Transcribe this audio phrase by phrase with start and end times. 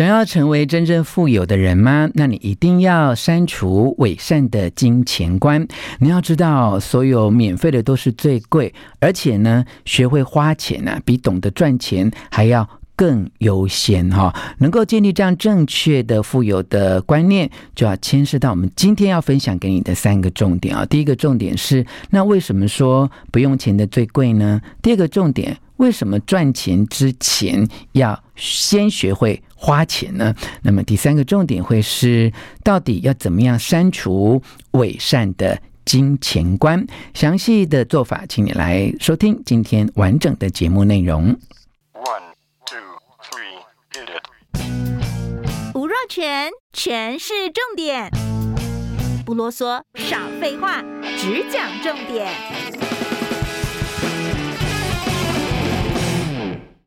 [0.00, 2.08] 想要成为真正富有的人吗？
[2.14, 5.68] 那你一定要删除伪善的金钱观。
[5.98, 14.34] 你要知道，所有免费的都是最贵，而且呢，学会花钱啊，比懂得赚钱还要更优先哈。
[14.60, 20.86] 能够建立这样正确的富有的观念，就要牵涉到我们今天要分享给你的三个重点啊。
[20.86, 24.62] 第一个重点是，那为什么说不用钱的最贵呢？
[24.80, 25.58] 第二个重点。
[25.80, 30.34] 为什么赚钱之前要先学会花钱呢？
[30.62, 32.30] 那么第三个重点会是，
[32.62, 36.86] 到底要怎么样删除伪善的金钱观？
[37.14, 41.34] 详细的做法，请你来收听今天完整的节目内容。
[41.94, 42.34] One,
[42.66, 42.76] two,
[43.30, 43.62] three,
[43.94, 45.74] hit it.
[45.74, 48.10] 吴若全，全是重点，
[49.24, 50.84] 不啰嗦，少废话，
[51.16, 52.28] 只讲重点。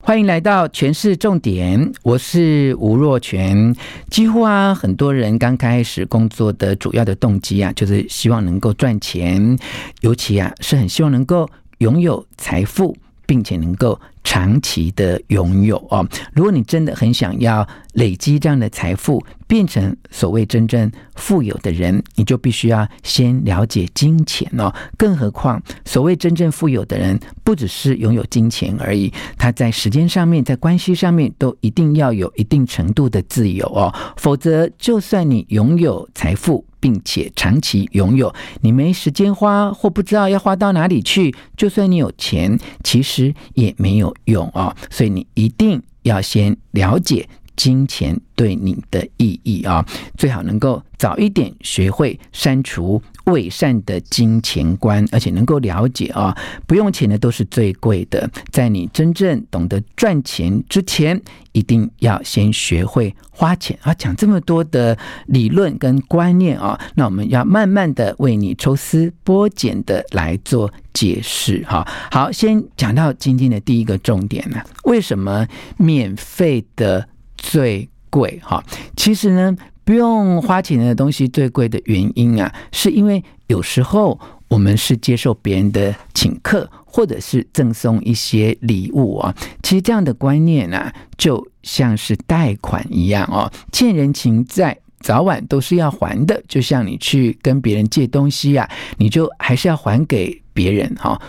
[0.05, 3.73] 欢迎来到全市重点，我是吴若权。
[4.09, 9.57] 几乎啊，很多人刚开始工作的主要的动机啊，就是希望能够赚钱，
[10.01, 12.93] 尤其啊，是很希望能够拥有财富。
[13.25, 16.07] 并且能够长期的拥有哦。
[16.33, 24.73] 如果你真的很想要累积这样的财富，变成所谓真正富有的人，你就必须要先了解金钱哦。
[24.97, 33.93] 更何况，所谓真正富有的人，不只是拥有金钱而已，他在时间上面，在关系上面，都一定要有一定程度的自由哦。
[34.17, 44.75] 否则，就算你拥有财富，并且长期拥有，你没时间花或不知道要花到哪里去，就算你有钱，其实也没有用哦。
[44.89, 49.85] 所以你一定要先了解金钱对你的意义啊，
[50.17, 58.29] 最好能够早一点学会删除伪善的金钱观，而且能够了解啊，不用钱的都是最贵的。
[58.51, 61.21] 在你真正懂得赚钱之前，
[61.51, 63.93] 一定要先学会花钱啊！
[63.93, 64.97] 讲这么多的
[65.27, 71.87] 理论跟观念啊，那我们要慢慢的为你抽丝剥茧的来做解释哈。
[72.11, 75.47] 好，先讲到今天的第一个重点呢，为什么
[75.77, 77.07] 免费的
[77.43, 78.39] 最贵？
[78.41, 78.63] 哈，
[78.95, 79.55] 其实呢。
[79.85, 84.17] 不用花钱的东西最贵的原因啊，是因为有时候
[84.47, 89.35] 我们是接受别人的请客，或者是赠送一些礼物啊。
[89.61, 96.41] 其实这样的观念啊，就像是贷款一样哦，欠人情债，早晚都是要还的。
[96.47, 98.65] 就像你去跟别人借东西啊，
[98.95, 101.21] 你就还是要还给别人哈。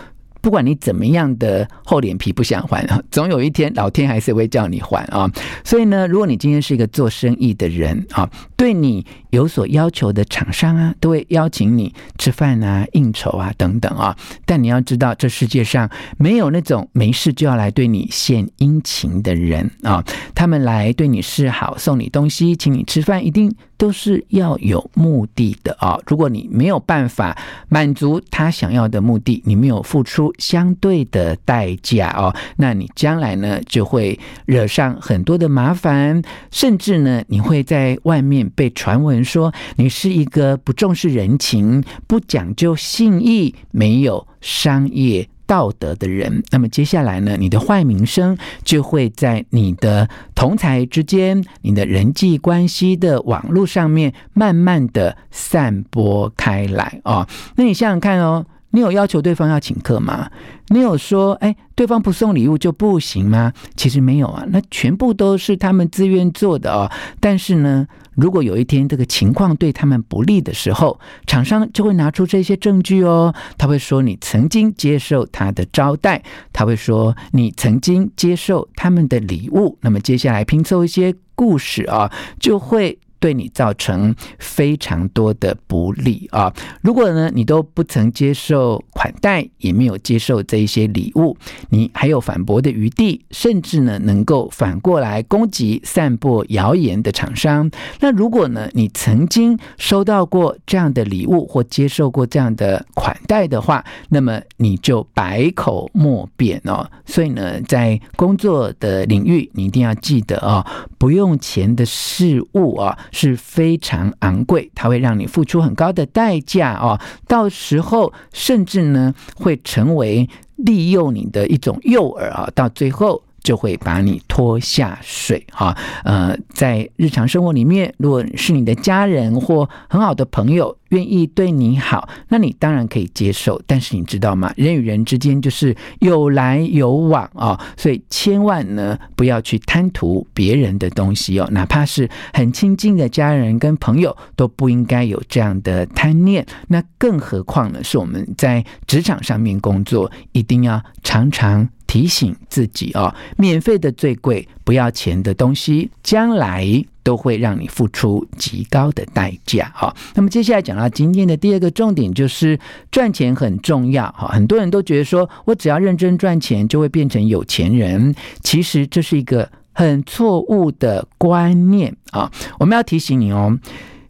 [0.45, 5.27] 不管你怎么样的厚脸皮不想还，总有一天老天还是会叫你还啊！
[5.63, 14.15] 所以呢，如果你今天是一个做生意的人啊，对你有所要求的厂商啊，都会邀请你吃饭啊、应酬啊等等啊。
[14.45, 15.89] 但你要知道，这世界上
[16.19, 20.05] 没有那种没事就要来对你献殷勤的人啊。
[20.35, 25.99] 他们来对你示好、送你东西、请你吃饭，一定都是要有目的的啊。
[26.07, 27.37] 如果你没有办法
[27.69, 36.21] 满足他想要的目的，你没有付出相对的代价哦，那你将来呢就会惹上很多的麻烦，
[36.51, 46.43] 甚至呢你会在外面被传闻说你是一个不重视人情、不讲究信义、没有商业道德的人。
[46.51, 57.27] 那么接下来呢，你的坏名声就会在你的同才之间、你的人际关系的网络上面慢慢的散播开来哦。
[57.55, 58.45] 那你想想看哦。
[58.71, 60.29] 你有要求对方要请客吗？
[60.67, 63.53] 你有说，哎，对方不送礼物就不行吗？
[63.77, 66.91] 其实没有啊，那全部都是他们自愿做的哦。
[67.21, 73.33] 但是呢，如果有一天这个情况对他们不利的时候，厂商就会拿出这些证据哦。
[73.57, 79.77] 他会说你曾经接受他的招待，他会说你曾经接受他们的礼物。
[79.81, 82.97] 那么接下来拼凑一些故事啊，就会。
[83.25, 86.53] 对你造成非常多的不利啊。
[86.83, 91.35] 如果呢，你都不曾接受款待，也没有接受这一些礼物，
[91.69, 97.71] 你还有反驳的余地，甚至呢，能够反过来攻击、散播谣言的厂商。
[97.99, 106.87] 那如果呢，你曾经收到过这样的礼物或接受过这样的款待的话，那么你就百口莫辩哦。
[107.07, 110.63] 所以呢，在工作的领域，你一定要记得哦，
[110.99, 116.99] 不用钱的事物啊是非常昂贵，它会让你付出很高的代价哦。
[117.25, 123.23] 到时候甚至呢，会成为利诱你的一种诱饵啊，到最后。
[123.45, 133.61] 就会把你拖下水哈，呃，在日常生活里面，如果是你的家人或很好的朋友愿意对你好，那你当然可以接受。
[133.67, 134.51] 但是你知道吗？
[134.57, 146.43] 人与人之间就是有来有往啊，所以千万呢不要去贪图别人的东西哦，哪怕是很亲近的家人跟朋友都不应该有这样的贪念。
[146.67, 151.69] 那更何况呢，是我们在职场上面工作，一定要常常。
[151.95, 156.67] 提醒自己哦，免费的最贵，不要钱的东西，将来
[157.03, 159.95] 都会让你付出极高的代价哈。
[160.13, 162.59] 那么接下来讲到今天的第二个重点，就是
[162.91, 164.27] 赚钱很重要哈。
[164.27, 168.13] 很多人都觉得说我只要认真赚钱就会变成有钱人，
[168.43, 172.29] 其实这是一个很错误的观念啊。
[172.59, 173.57] 我们要提醒你哦，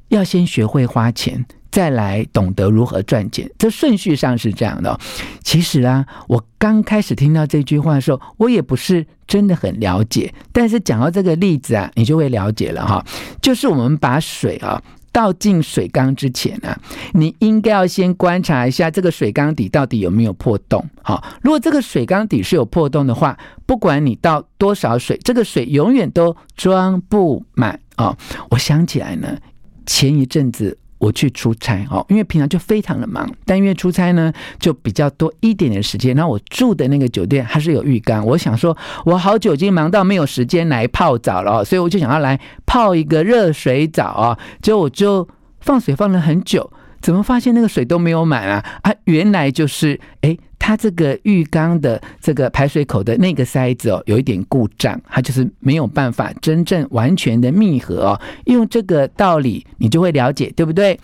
[0.07, 1.45] 要先学会花钱。
[1.75, 4.98] 再来懂得如何赚钱，这顺序上是这样的。
[5.44, 10.33] 其实啊，我刚开始听到这句话的时候，我也不是真的很了解。
[10.54, 13.06] 但是讲到这个例子啊，你就会了解了哈。
[13.42, 14.81] 就是我们把水啊
[15.12, 16.80] 倒进水缸之前啊，
[17.12, 20.81] 你应该要先观察一下这个水缸底到底有没有破洞。
[21.04, 28.18] 好，如果这个水缸底是有破洞的话，不管你倒多少水，这个水永远都装不满啊。
[28.51, 29.38] 我想起来呢，
[29.86, 30.78] 前一阵子。
[31.06, 36.16] 我去出差哦，因为平常就非常的忙，但因为出差呢，就比较多一点点时间。
[36.16, 38.75] 然后我住的那个酒店还是有浴缸，我想说，
[39.06, 44.40] 我好久已经忙到没有时间来泡澡了，所以我就想要来泡一个热水澡啊。
[44.63, 45.28] 结果我就
[45.60, 46.72] 放水放了很久，
[47.06, 48.66] 怎么发现那个水都没有满啊？
[48.81, 50.36] 啊，原来就是诶。
[50.57, 58.19] 它这个浴缸的这个排水口的那个塞子哦，有一点故障，它就是没有办法真正完全的密合哦。
[58.46, 61.00] 用这个道理，你就会了解，对不对？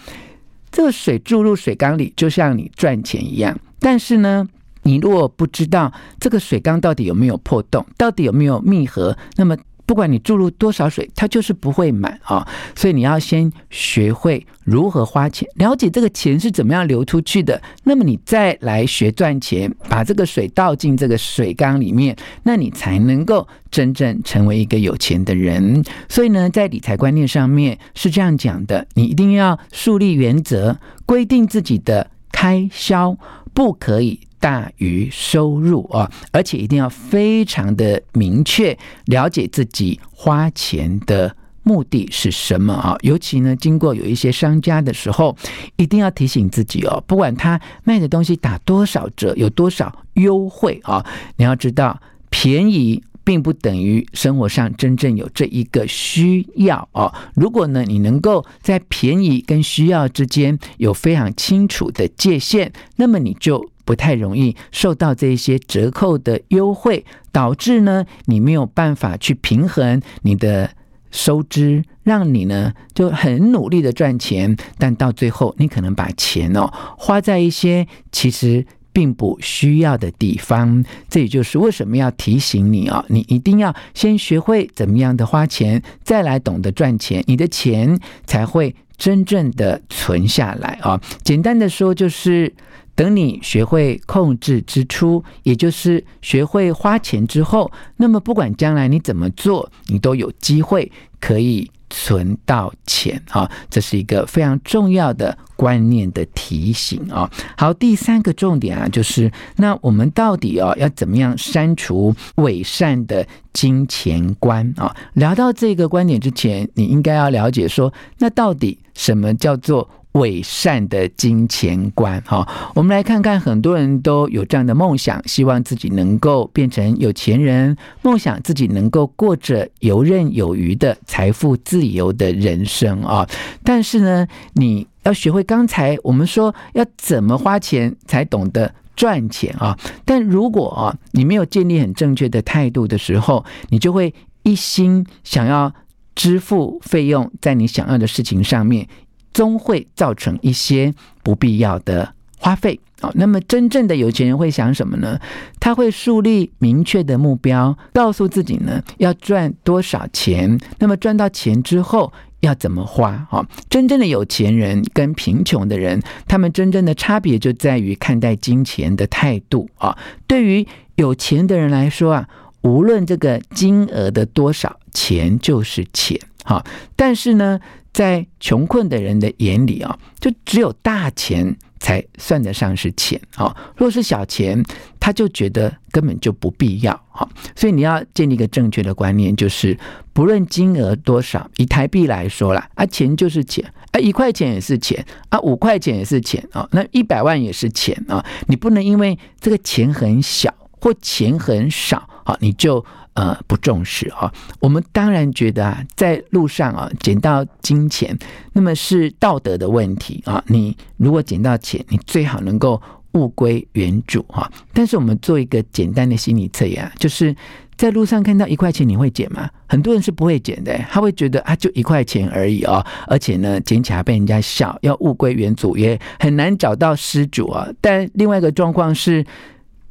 [0.71, 3.55] 这个水注入水缸里，就像你赚钱一样。
[3.79, 4.47] 但是呢，
[4.81, 9.55] 你如果不知道这个水缸到底有没有破洞，到底有没有密合，那么。
[9.91, 12.47] 不管你注入多少水，它就是不会满啊！
[12.77, 17.61] 所以你要先学会如何花钱，了解这个钱是怎么样流出去的。
[17.83, 25.83] 那么你再来学赚钱，把这个水倒进这个水缸里面，那你才能够真正成为一个有钱的人。
[26.07, 33.17] 所以呢，在理财观念上面是这样讲的：你一定要树立原则，规定自己的开销
[33.53, 34.21] 不可以。
[34.41, 42.97] 大于收入啊，而且一定要非常的明确了解自己花钱的目的是什么啊。
[43.01, 45.37] 尤其呢，经过有一些商家的时候，
[45.75, 51.05] 一定要提醒自己哦，不管他卖的东西打多少折，有多少优惠啊，
[51.37, 52.01] 你要知道，
[52.31, 57.13] 便宜并不等于生活上真正有这一个需要啊。
[57.35, 63.70] 如果呢，你能够在便宜跟需要之间有非常清楚的界限，那么你就。
[63.85, 70.69] 不太容易受到这些折扣的优惠，导致呢，你没有办法去平衡你的
[71.11, 80.83] 收支，让你呢就很努力的赚钱，但到最后你可能把钱哦花在一些其实并不需要的地方。
[81.09, 91.01] 这也就是为什么要提醒你哦，你一定要先学会怎么样的花钱，再来懂得赚钱，你的钱才会真正的存下来啊。
[91.23, 92.53] 简单的说就是。
[92.93, 103.49] 等你学会控制支出，也就是学会花钱之后，那么不管将来你怎么做，你都有机会可以存到钱啊！
[103.69, 107.31] 这是一个非常重要的观念的提醒啊。
[107.57, 114.93] 好，第三个重点啊，就是那我们到底哦要怎么样删除伪善的金钱观啊？
[115.13, 119.89] 聊到这个观点之前，你应该要了解说，那到底什么叫做？
[120.15, 122.45] 伪善的金钱观，哈，
[122.75, 133.25] 我们来看看，很多人都有这样的梦想，希望自己能够变成有钱人，梦想自己能够过着游刃有余的财富自由的人生啊。
[133.63, 139.79] 但是呢，你要学会刚才我们说要怎么花钱才懂得赚钱啊。
[140.03, 145.73] 但如果啊，你没有建立很正确的态度的时候，你就会一心想要
[146.15, 148.87] 支付费用在你想要的事情上面，
[149.33, 152.79] 终会造成一些不必要的花费。
[152.99, 155.19] 好，那么真正的有钱人会想什么呢？
[155.59, 160.59] 他会树立明确的目标，告诉自己呢要赚多少钱。
[160.77, 163.25] 那么赚到钱之后要怎么花？
[163.27, 169.97] 好，真正的有钱人跟贫穷的人，他们真正的差别就在于看待金钱的态度啊。
[170.27, 172.29] 对于有钱的人来说啊，
[172.61, 176.19] 无论这个金额的多少，钱就是钱。
[176.43, 176.63] 哈，
[176.95, 177.59] 但是呢，
[177.93, 181.57] 在穷困的人的眼里啊，就只有大钱。
[181.81, 183.57] 才算得上是钱啊！
[183.75, 184.63] 若是小钱，
[184.99, 187.27] 他就觉得根本就不必要哈。
[187.55, 189.75] 所以你要建立一个正确的观念，就是
[190.13, 198.23] 不论金额多少，以台币来说啦，啊，钱就是钱，啊，一块钱也是钱，啊，五块钱也是钱啊，那一百万也是钱啊。
[198.45, 202.83] 你不能因为这个钱很小或钱很少好，你就。
[203.13, 204.31] 呃，不重视啊。
[204.61, 208.17] 我们当然觉得啊，在路上啊捡到金钱，
[208.53, 210.41] 那么是道德的问题啊。
[210.47, 214.49] 你如果捡到钱，你最好能够物归原主哈。
[214.71, 217.35] 但是我们做一个简单的心理测验，就是
[217.75, 219.49] 在路上看到一块钱，你会捡吗？
[219.67, 222.81] 很多人是不会捡的，他会觉得啊，就一块钱而已啊。
[223.07, 227.67] 而且呢，捡起来被人家笑，要物归原主也很难找到失主啊。
[227.81, 229.25] 但另外一个状况是。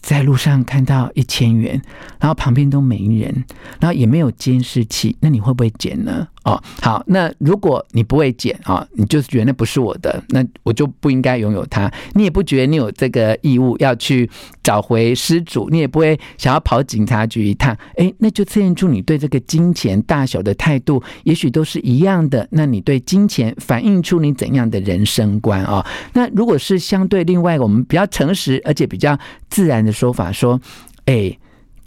[0.00, 1.80] 在路上看到一千元，
[2.18, 3.44] 然后旁边都没人，
[3.78, 6.26] 然后也没有监视器，那你会不会捡呢？
[6.42, 11.92] 哦，好，那如果你不会捡啊，你就是觉得那不是我的，那我就不应该拥有它。
[12.14, 14.28] 你也不觉得你有这个义务要去
[14.62, 17.76] 找回失主，你也不会想要跑警察局一趟。
[17.96, 22.48] 诶，那就测验出你对这个金钱大小的态度，也许都是一样的。
[22.52, 25.86] 那你对金钱反映出你怎样的人生观啊？
[26.14, 29.18] 那如果是相对另外我们比较诚实而且比较
[29.50, 30.58] 自然的说法，说，
[31.04, 31.38] 诶。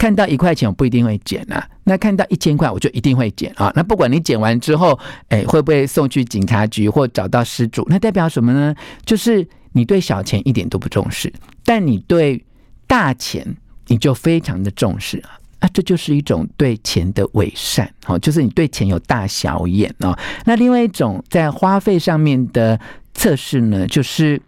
[0.04, 1.66] 看到一块钱，我不一定会捡啊。
[1.84, 3.72] 那看到一千块，我就一定会捡啊。
[3.74, 4.98] 那不管你捡完之后，
[5.30, 7.86] 哎，会不会送去警察局或找到失主？
[7.88, 8.74] 那代表什么呢？
[9.06, 11.32] 就是你对小钱一点都不重视，
[11.64, 12.44] 但你对
[12.86, 13.56] 大钱
[13.86, 15.40] 你就非常的重视啊。
[15.62, 20.14] 那这就是一种对钱的伪善，哦，就是你对钱有大小眼啊。
[20.44, 22.78] 那另外一种在花费上面的
[23.14, 24.38] 测试呢，就是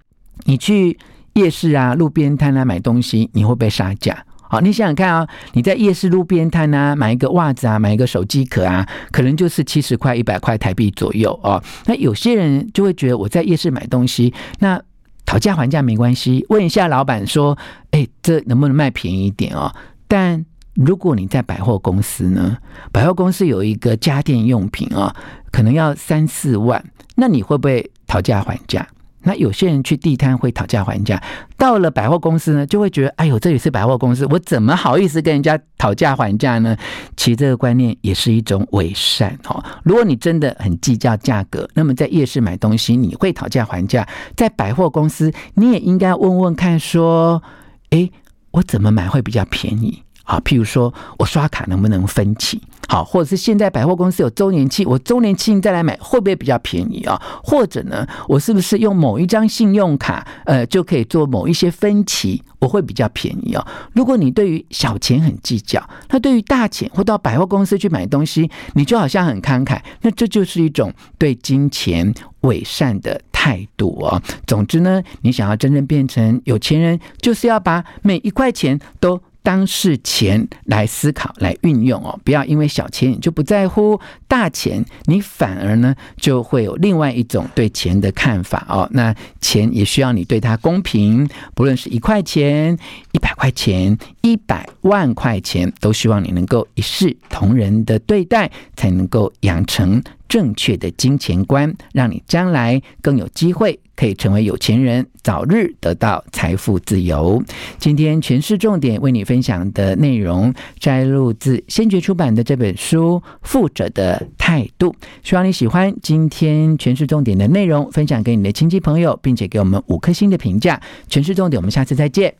[0.44, 0.98] 你去
[1.32, 4.22] 夜市啊、路边摊啊买东西，你会不会杀价？
[4.48, 11.62] 好，你想想看啊、哦，你在夜市路边摊啊，买一个袜子啊，买一个手机壳啊，可能就是七十块、一百块台币左右哦。
[11.86, 14.80] 那有些人就会觉得我在夜市买东西，那
[15.24, 17.58] 讨价还价没关系，问一下老板说，
[17.90, 19.74] 哎，这能不能卖便宜一点哦？
[20.06, 22.56] 但如果你在百货公司呢，
[22.92, 25.16] 百货公司有一个家电用品啊、哦，
[25.50, 26.84] 可能要三四万，
[27.16, 28.86] 那你会不会讨价还价？
[29.26, 31.20] 那有些人去地摊会讨价还价，
[31.56, 36.76] 到了百货公司呢，就会觉得，哎呦，这里是百货公司，我怎么好意思跟人家讨价还价呢？
[37.16, 39.62] 其实这个观念也是一种伪善哦。
[39.82, 44.06] 如果你真的很计较价格，那么在夜市买东西你会讨价还价，
[44.36, 47.42] 在百货公司你也应该问问看，说，
[47.90, 48.08] 哎，
[48.52, 50.02] 我怎么买会比较便宜？
[50.22, 52.62] 啊，譬如说我刷卡能不能分期？
[52.88, 57.20] 好，或者是现在百货公司有周年庆，我周年庆再来买会不会比较便宜啊？
[57.42, 63.66] 或者呢，我是不是用某一张信用卡，呃，就可以做某一些分期，我会比较便宜啊？
[63.92, 74.22] 如果你对于小钱很计较，那对于大钱或到百货公司去买东西，你就好像很慷慨，那这就是一种对金钱伪善的态度啊。
[74.46, 79.20] 总之呢，你想要真正变成有钱人，就是要把每一块钱都。
[79.46, 88.88] 当是钱来思考、来运用哦，不要因为小钱你就不在乎，大钱你反而呢就会有另外一种对钱的看法哦。
[88.90, 92.76] 那钱也需要你对它公平，不论是一块钱、
[93.12, 107.42] 一百块钱、一百万块钱，都希望你能够一视同仁的对待，才能够养成正确的金钱观，让你将来更有机会可以成为有钱人，早日得到财富自由。
[107.78, 114.90] 今天权式重点为你分享的内容摘录自先觉出版的这本书《富者的态度》，
[115.22, 120.80] 希望你喜欢今天权式重点的内容，分享给你的亲戚朋友，并且给我们五颗星的评价。
[121.08, 122.34] 权式重点，我们下次再见。